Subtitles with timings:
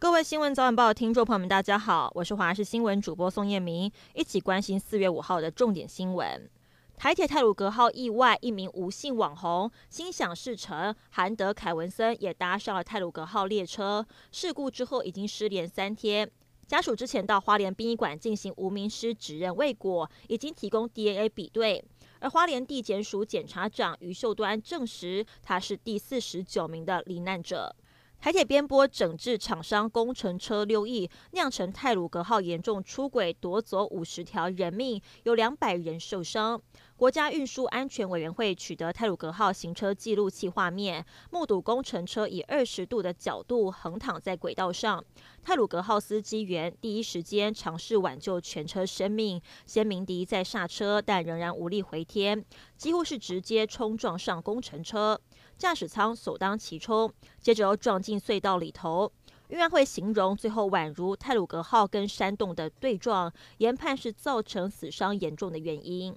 [0.00, 6.50] 各位新闻早晚报的听众朋友们，大家好，我是华视新闻主播宋燕明，一起关心四月五号的重点新闻。
[6.96, 14.06] 台铁泰鲁阁号意外，一名吴姓网红心想事成，韩德凯文森也搭上了泰鲁阁号列车。
[14.32, 16.30] 事故之后已经失联三天，
[16.66, 21.84] 家属之前到花莲殡仪馆进行无名尸指认未果，已经提供 DNA 比对。
[22.20, 27.76] 而花莲地检署检察长于秀端证实，他是第四十九名的罹难者。
[28.20, 36.60] 台铁编波整治厂商工程车六亿，酿成泰鲁格号严重出轨，夺走五十条人命，有两百人受伤。
[36.98, 45.02] 国家运输安全委员会取得泰鲁格号行车记录器画面，目睹工程车以二十度的角度横躺在轨道上。
[45.42, 52.44] 泰鲁格号司机员第一时间尝试挽救全车生命，先鸣笛再刹车，但仍然无力回天，
[52.76, 55.18] 几乎是直接冲撞上工程车。
[55.60, 59.12] 驾驶舱首当其冲，接着又撞进隧道里头。
[59.48, 66.16] 运安会形容最后宛如泰鲁格号跟山洞的对撞，研判是造成死伤严重的原因。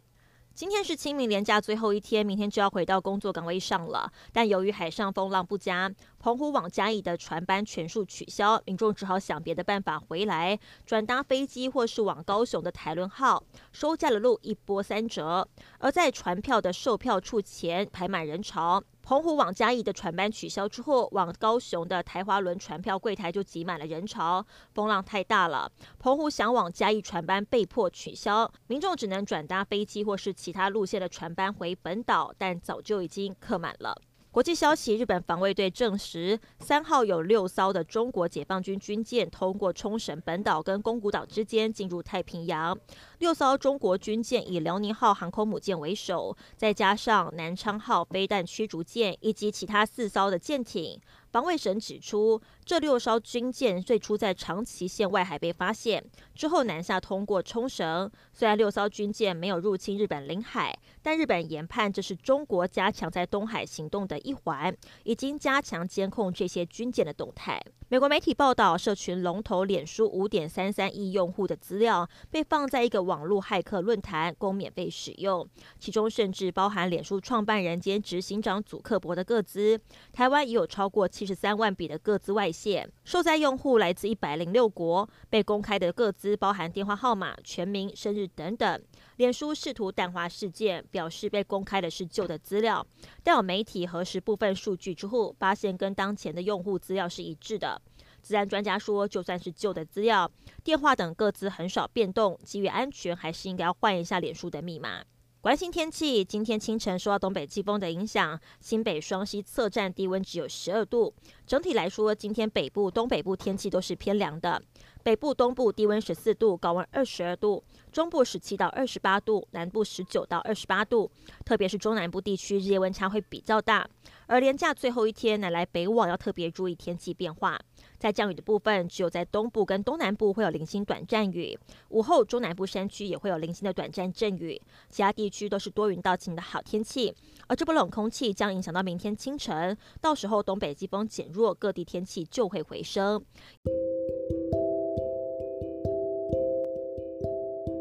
[0.55, 4.09] 今天是清明连假最后一天，明天就要回到工作岗位上了。
[4.31, 15.45] 但由于海上风浪不佳，澎湖往嘉义的船班全数取消，民众只好想别的办法回来，转搭飞机或是往高雄的台轮号，收假的路一波三折。
[15.79, 18.81] 而在船票的售票处前排满人潮。
[19.03, 24.43] 澎湖往嘉义的船班取消之后，往高雄的台华轮船票柜台就挤满了人潮。
[24.73, 34.01] 风浪太大了，澎湖想往嘉义船班被迫取消，民众只能转搭飞机或是其他路线的船班回本岛，但早就已经客满了。
[34.33, 42.75] 国际消息：日本防卫队证实，三号有六艘的中国解放军军舰通过冲绳本岛跟宫古岛之间进入太平洋。
[43.19, 50.99] 六艘中国军舰以辽宁号航空母舰为首，再加上南昌号飞弹驱逐舰以及其他四艘的舰艇。
[51.33, 58.07] 防卫省指出，这六艘军舰最初在长崎县外海被发现，之后南下通过冲绳。
[58.31, 67.59] 虽然六艘军舰没有入侵日本领海，但日本研判这是中国加强在东海行动的一环，已经加强监控这些军舰的动态。
[67.89, 75.47] 美国媒体报道，社群龙头脸书五点三三亿用户的资料被放在一个网络骇客论坛供免费使用，
[75.79, 79.79] 其中甚至包含脸书创办人兼执行长祖克伯的个资。
[80.11, 88.83] 台湾也有超过七七十三万笔的个资外泄，受灾用户来自一百零六国，被公开的个资包含电话号码、全名、生日等等。
[89.15, 92.85] 脸书试图淡化事件，表示被公开的是旧的资料，
[93.23, 97.81] 但有媒体核实部分数据之后，发现跟当前的用户资料是一致的。
[98.21, 100.29] 资安专家说，就算是旧的资料、
[100.61, 105.01] 电话等个资很少变动，基于安全，还是应该要换一下脸书的密码。
[105.43, 111.13] 关心天气，今天清晨受到东北季风的影响，新北双溪侧站低温只有十二度。
[111.45, 114.63] 整体来说，今天北部、东北部天气都是偏凉的。
[115.03, 121.11] 北部、东部低温十四度，高温二十二度；中部十七到二十八度，南部十九到二十八度。
[121.43, 123.85] 特别是中南部地区，日夜温差会比较大。
[124.27, 127.59] 而连假最后一天，南来北往要特别注意天气变化。
[127.99, 131.57] 在降雨的部分，只有在东部跟东南部会有零星短暂雨，
[131.89, 137.13] 午后中南部山区也会有零星的短暂阵雨，其他地区都是多云到晴的好天气。
[137.47, 143.21] 而这波冷空气将影响到明天清晨，到时候东北季风减弱，各地天气就会回升。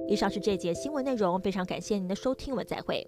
[0.09, 3.07] 以上是这节新闻内容，非常感谢您的收听，我们再会。